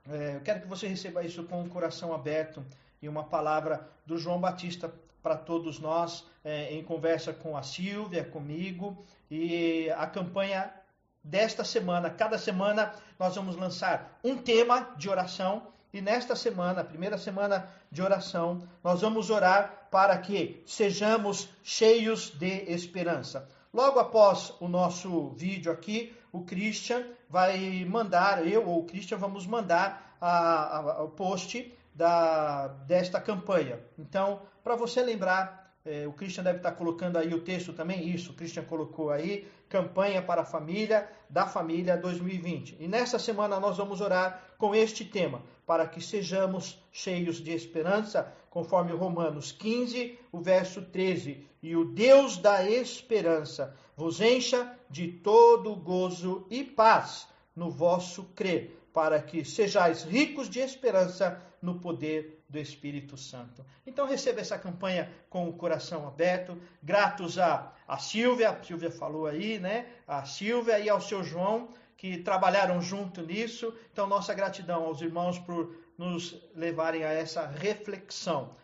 [0.10, 2.64] é, eu quero que você receba isso com o coração aberto
[3.02, 8.24] e uma palavra do João Batista para todos nós, é, em conversa com a Silvia,
[8.24, 10.72] comigo, e a campanha
[11.28, 12.10] desta semana.
[12.10, 18.02] Cada semana nós vamos lançar um tema de oração e nesta semana, primeira semana de
[18.02, 23.48] oração, nós vamos orar para que sejamos cheios de esperança.
[23.74, 29.46] Logo após o nosso vídeo aqui, o Christian vai mandar, eu ou o Christian vamos
[29.48, 33.80] mandar a, a, o post da, desta campanha.
[33.98, 35.67] Então, para você lembrar
[36.08, 40.22] o Christian deve estar colocando aí o texto também, isso, o Christian colocou aí, campanha
[40.22, 42.78] para a família, da família 2020.
[42.80, 48.34] E nessa semana nós vamos orar com este tema, para que sejamos cheios de esperança,
[48.50, 51.46] conforme Romanos 15, o verso 13.
[51.62, 58.80] E o Deus da esperança vos encha de todo gozo e paz no vosso crer,
[58.94, 63.66] para que sejais ricos de esperança no poder do Espírito Santo.
[63.86, 69.28] Então receba essa campanha com o coração aberto, gratos a, a Silvia, a Silvia falou
[69.28, 69.88] aí, né?
[70.08, 73.74] A Silvia e ao seu João, que trabalharam junto nisso.
[73.92, 78.56] Então, nossa gratidão aos irmãos por nos levarem a essa reflexão,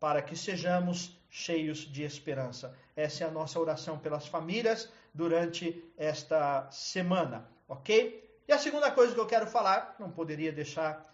[0.00, 2.74] para que sejamos cheios de esperança.
[2.96, 8.26] Essa é a nossa oração pelas famílias durante esta semana, ok?
[8.48, 11.04] E a segunda coisa que eu quero falar, não poderia deixar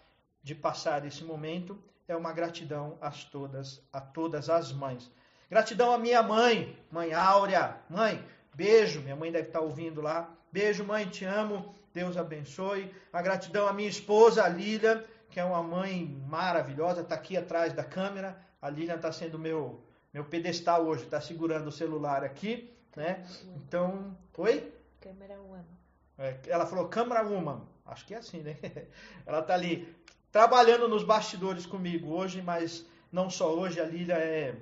[0.45, 1.75] de passar esse momento,
[2.07, 5.11] é uma gratidão a todas, a todas as mães.
[5.49, 8.23] Gratidão à minha mãe, mãe Áurea, mãe,
[8.53, 10.29] Beijo, minha mãe deve estar ouvindo lá.
[10.51, 11.73] Beijo, mãe, te amo.
[11.91, 12.93] Deus abençoe.
[13.11, 17.73] A gratidão à minha esposa, a Lília, que é uma mãe maravilhosa, está aqui atrás
[17.73, 18.39] da câmera.
[18.61, 19.83] A Lilian está sendo meu,
[20.13, 22.71] meu pedestal hoje, está segurando o celular aqui.
[22.95, 23.25] Né?
[23.55, 24.71] Então, oi?
[25.01, 25.65] Câmera Woman.
[26.19, 27.63] É, ela falou câmera Woman.
[27.83, 28.55] Acho que é assim, né?
[29.25, 29.95] Ela está ali
[30.35, 33.79] trabalhando nos bastidores comigo hoje, mas não só hoje.
[33.79, 34.53] A Lília é,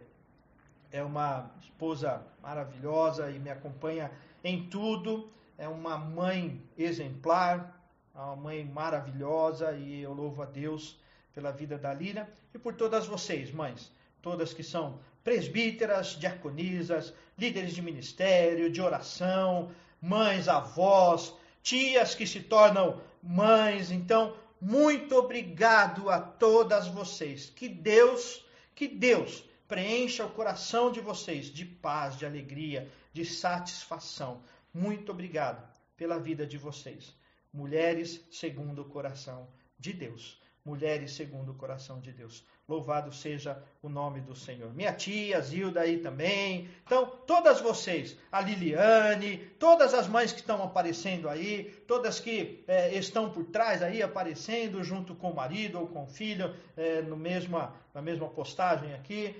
[0.91, 4.11] é uma esposa maravilhosa e me acompanha
[4.43, 5.32] em tudo.
[5.57, 10.95] É uma mãe exemplar, é uma mãe maravilhosa e eu louvo a Deus
[11.34, 17.74] pela vida da Lília e por todas vocês, mães, todas que são presbíteras, diaconisas, líderes
[17.74, 23.89] de ministério, de oração, mães, avós, tias que se tornam mães.
[23.89, 27.49] Então, muito obrigado a todas vocês.
[27.49, 34.41] Que Deus, que Deus preencha o coração de vocês de paz, de alegria, de satisfação.
[34.74, 37.14] Muito obrigado pela vida de vocês.
[37.51, 40.41] Mulheres segundo o coração de Deus.
[40.64, 42.45] Mulheres segundo o coração de Deus.
[42.66, 44.74] Louvado seja o nome do Senhor.
[44.74, 46.70] Minha tia, Zilda aí também.
[46.86, 52.95] Então, todas vocês, a Liliane, todas as mães que estão aparecendo aí, todas que é,
[52.95, 57.18] estão por trás aí aparecendo junto com o marido ou com o filho, é, no
[57.18, 59.36] mesma, na mesma postagem aqui.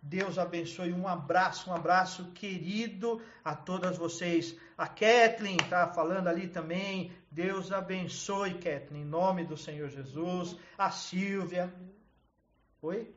[0.00, 0.92] Deus abençoe.
[0.92, 4.56] Um abraço, um abraço querido a todas vocês.
[4.76, 7.12] A Kathleen está falando ali também.
[7.30, 10.56] Deus abençoe, Kathleen, em nome do Senhor Jesus.
[10.78, 11.70] A Silvia.
[12.84, 13.10] Oi?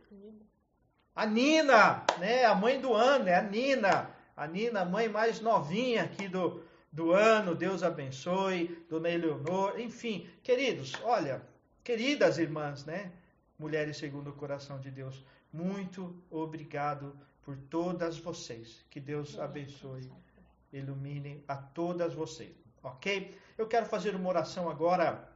[1.13, 2.45] A Nina, né?
[2.45, 4.09] A mãe do ano, é a Nina.
[4.34, 7.53] A Nina, a mãe mais novinha aqui do, do ano.
[7.53, 8.82] Deus abençoe.
[8.89, 9.78] Dona Eleonor.
[9.78, 11.41] Enfim, queridos, olha,
[11.84, 13.11] queridas irmãs, né?
[13.59, 15.22] Mulheres segundo o coração de Deus.
[15.51, 18.86] Muito obrigado por todas vocês.
[18.89, 20.09] Que Deus abençoe,
[20.72, 22.55] ilumine a todas vocês.
[22.82, 23.38] Ok?
[23.57, 25.30] Eu quero fazer uma oração agora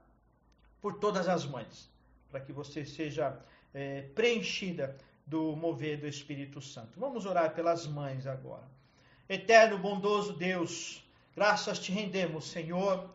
[0.79, 1.91] por todas as mães,
[2.29, 3.37] para que você seja
[3.73, 6.99] é, preenchida do mover do Espírito Santo.
[6.99, 8.69] Vamos orar pelas mães agora.
[9.29, 11.01] Eterno, bondoso Deus,
[11.35, 13.09] graças te rendemos, Senhor,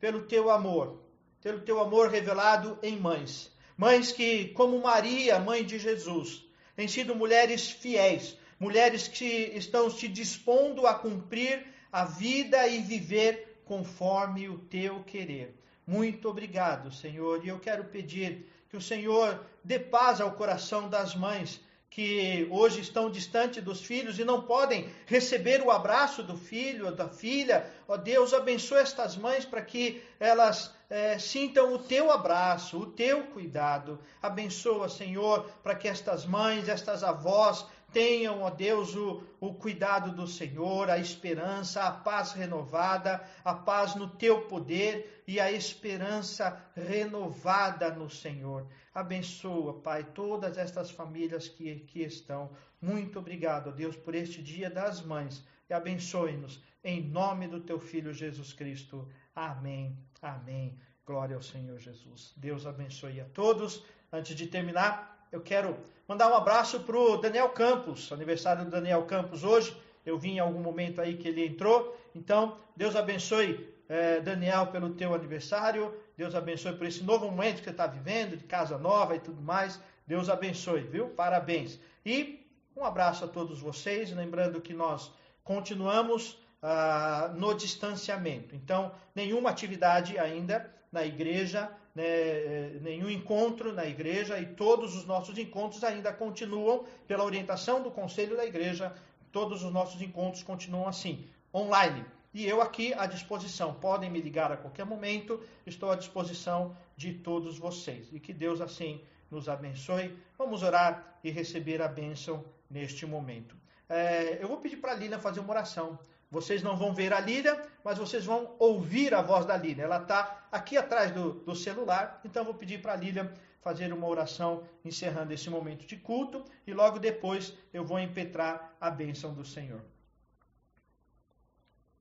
[0.00, 1.00] pelo teu amor,
[1.40, 3.52] pelo teu amor revelado em mães.
[3.76, 10.08] Mães que, como Maria, mãe de Jesus, têm sido mulheres fiéis, mulheres que estão se
[10.08, 15.54] dispondo a cumprir a vida e viver conforme o teu querer.
[15.86, 21.14] Muito obrigado, Senhor, e eu quero pedir que o Senhor dê paz ao coração das
[21.14, 21.60] mães
[21.96, 26.92] que hoje estão distante dos filhos e não podem receber o abraço do filho ou
[26.92, 27.72] da filha.
[27.88, 32.86] Ó oh, Deus, abençoe estas mães para que elas é, sintam o teu abraço, o
[32.86, 33.98] teu cuidado.
[34.20, 40.26] Abençoa, Senhor, para que estas mães, estas avós tenham, ó Deus, o, o cuidado do
[40.26, 47.90] Senhor, a esperança, a paz renovada, a paz no teu poder e a esperança renovada
[47.90, 48.66] no Senhor.
[48.94, 52.50] Abençoa, Pai, todas estas famílias que aqui estão.
[52.80, 55.44] Muito obrigado, Deus, por este dia das mães.
[55.68, 59.08] E abençoe-nos em nome do teu filho Jesus Cristo.
[59.34, 59.98] Amém.
[60.22, 60.78] Amém.
[61.04, 62.32] Glória ao Senhor Jesus.
[62.36, 63.84] Deus abençoe a todos.
[64.12, 65.76] Antes de terminar, eu quero
[66.08, 69.76] mandar um abraço para o Daniel Campos, aniversário do Daniel Campos hoje.
[70.04, 71.98] Eu vi em algum momento aí que ele entrou.
[72.14, 75.92] Então, Deus abençoe eh, Daniel pelo teu aniversário.
[76.16, 79.42] Deus abençoe por esse novo momento que você está vivendo, de casa nova e tudo
[79.42, 79.80] mais.
[80.06, 81.08] Deus abençoe, viu?
[81.08, 81.80] Parabéns.
[82.04, 82.46] E
[82.76, 84.12] um abraço a todos vocês.
[84.12, 85.12] Lembrando que nós
[85.42, 88.54] continuamos ah, no distanciamento.
[88.54, 95.06] Então, nenhuma atividade ainda na igreja né, eh, nenhum encontro na igreja e todos os
[95.06, 98.94] nossos encontros ainda continuam, pela orientação do conselho da igreja,
[99.32, 101.24] todos os nossos encontros continuam assim,
[101.54, 102.04] online.
[102.34, 107.14] E eu aqui à disposição, podem me ligar a qualquer momento, estou à disposição de
[107.14, 108.08] todos vocês.
[108.12, 110.14] E que Deus assim nos abençoe.
[110.36, 113.56] Vamos orar e receber a bênção neste momento.
[113.88, 115.98] É, eu vou pedir para a Lina fazer uma oração.
[116.30, 119.84] Vocês não vão ver a Lília, mas vocês vão ouvir a voz da Lília.
[119.84, 124.06] Ela está aqui atrás do, do celular, então vou pedir para a Lília fazer uma
[124.08, 129.44] oração encerrando esse momento de culto e logo depois eu vou impetrar a bênção do
[129.44, 129.84] Senhor.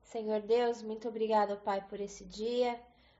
[0.01, 2.79] Senhor Deus, muito obrigado, Pai, por esse dia.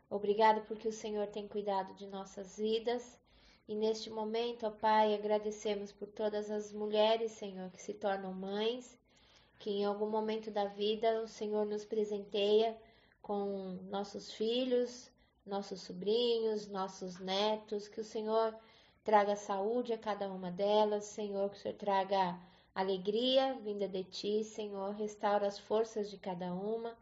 [0.09, 3.19] Obrigado porque o Senhor tem cuidado de nossas vidas.
[3.67, 8.97] E neste momento, ó Pai, agradecemos por todas as mulheres, Senhor, que se tornam mães
[9.59, 12.77] que em algum momento da vida o Senhor nos presenteia
[13.21, 15.11] com nossos filhos,
[15.45, 18.55] nossos sobrinhos, nossos netos, que o Senhor
[19.03, 22.39] traga saúde a cada uma delas, Senhor, que o Senhor traga
[22.73, 24.93] alegria vinda de ti, Senhor.
[24.93, 26.97] Restaura as forças de cada uma.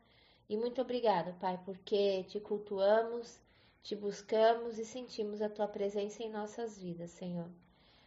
[0.48, 3.40] E muito obrigado, Pai, porque te cultuamos,
[3.82, 7.50] te buscamos e sentimos a tua presença em nossas vidas, Senhor.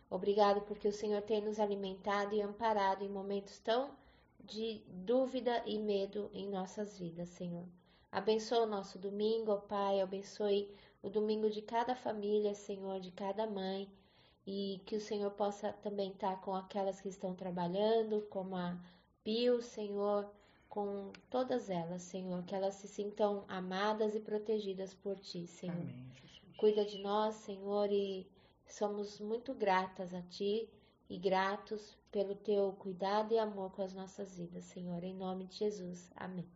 [0.09, 3.91] Obrigado porque o Senhor tem nos alimentado e amparado em momentos tão
[4.45, 7.67] de dúvida e medo em nossas vidas, Senhor.
[8.11, 10.71] Abençoa o nosso domingo, ó Pai, abençoe
[11.03, 13.91] o domingo de cada família, Senhor, de cada mãe,
[14.47, 18.79] e que o Senhor possa também estar com aquelas que estão trabalhando, como a
[19.23, 20.31] Pio, Senhor,
[20.69, 25.77] com todas elas, Senhor, que elas se sintam amadas e protegidas por Ti, Senhor.
[25.77, 26.07] Amém.
[26.57, 28.27] Cuida de nós, Senhor, e
[28.67, 30.69] somos muito gratas a Ti
[31.09, 35.05] e gratos pelo Teu cuidado e amor com as nossas vidas, Senhor.
[35.05, 36.11] Em nome de Jesus.
[36.17, 36.49] Amém.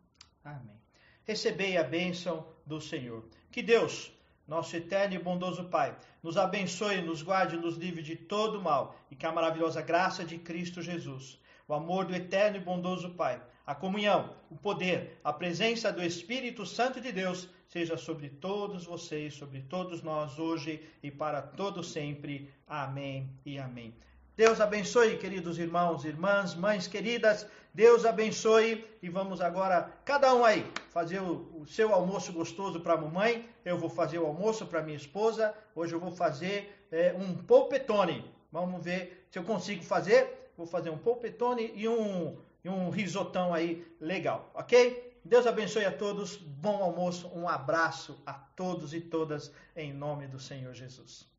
[0.43, 0.75] Amém.
[1.23, 3.23] Recebei a bênção do Senhor.
[3.51, 4.11] Que Deus,
[4.47, 9.15] nosso eterno e bondoso Pai, nos abençoe, nos guarde nos livre de todo mal e
[9.15, 13.75] que a maravilhosa graça de Cristo Jesus, o amor do eterno e bondoso Pai, a
[13.75, 19.61] comunhão, o poder, a presença do Espírito Santo de Deus seja sobre todos vocês, sobre
[19.61, 22.49] todos nós hoje e para todo sempre.
[22.67, 23.93] Amém e amém.
[24.41, 27.45] Deus abençoe, queridos irmãos, irmãs, mães queridas.
[27.75, 32.97] Deus abençoe e vamos agora, cada um aí, fazer o, seu almoço gostoso para a
[32.97, 33.47] mamãe.
[33.63, 35.53] Eu vou fazer o almoço para minha esposa.
[35.75, 38.25] Hoje eu vou fazer é, um polpetone.
[38.51, 40.51] Vamos ver se eu consigo fazer.
[40.57, 42.35] Vou fazer um polpetone e um,
[42.65, 45.19] e um risotão aí legal, ok?
[45.23, 46.35] Deus abençoe a todos.
[46.35, 47.29] Bom almoço.
[47.35, 51.29] Um abraço a todos e todas em nome do Senhor Jesus.